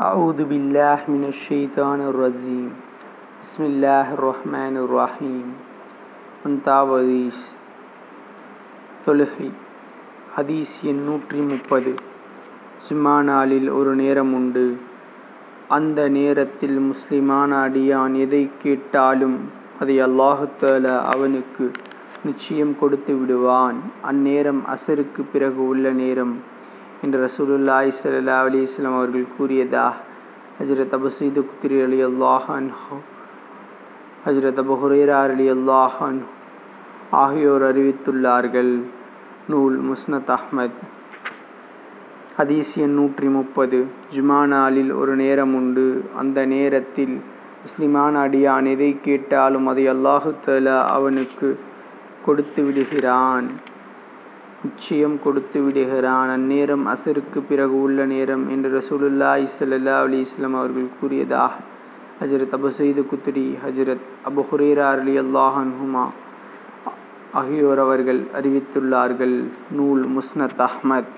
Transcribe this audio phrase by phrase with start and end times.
[0.00, 2.70] أعوذ بالله من الشيطان الرجيم
[3.42, 5.46] بسم الله الرحمن الرحيم
[6.44, 7.20] ஒன்றாவது
[9.04, 9.48] தொழுகை
[10.36, 11.92] ஹதீஸ் எண் நூற்றி முப்பது
[12.86, 14.66] ஜும்மா நாளில் ஒரு நேரம் உண்டு
[15.70, 19.38] அந்த நேரத்தில் முஸ்லிமான அடியான் எதை கேட்டாலும்
[19.80, 21.66] அதை அல்லாஹு தஆலா அவனுக்கு
[22.24, 26.34] நிச்சயம் கொடுத்து விடுவான் அந்நேரம் அசருக்கு பிறகு உள்ள நேரம்
[27.02, 29.92] என்று ரசூலுல்லாஹி ஸல்லல்லாஹு அலி இஸ்லாம் அவர்கள் கூறியதா?
[30.62, 32.96] ஹஜ்ரத் அபு சயீது குத்ரி ரலியல்லாஹு அன்ஹு.
[34.26, 36.24] ஹஜரத் அபு ஹுரைரா ரலியல்லாஹு அன்ஹு.
[37.10, 38.82] ஆகியோர் அறிவித்துள்ளார்கள்.
[39.48, 40.80] நூல் முஸ்னத் அஹ்மத்.
[42.38, 46.10] ஹதீஸ் எண் நூற்றி முப்பது ஜுமா நாளில் ஒரு நேரம் உண்டு.
[46.16, 47.20] அந்த நேரத்தில்
[47.62, 51.60] முஸ்லிமான அடியான் எதை கேட்டாலும் அதை அல்லாஹு தலா அவனுக்கு
[52.24, 53.50] கொடுத்து விடுகிறான்.
[54.66, 56.30] நிச்சயம் கொடுத்து விடுகிறான்.
[56.36, 61.52] அந்நேரம் அசருக்கு பிறகு உள்ள நேரம் என்று ரசூலுல்லாஹி ஸல்லல்லாஹு அலைஹி வஸல்லம் அவர்கள் கூறியதாக
[62.20, 62.68] ஹஜ்ரத் அபு
[63.10, 66.04] குத்ரி ஹஜரத் அபு ஹுரைரா ரலியல்லாஹு அன்ஹுமா
[67.40, 69.34] ஆகியோர் அவர்கள் அறிவித்துள்ளார்கள்.
[69.78, 71.10] நூல் முஸ்னத் அஹ்மத்.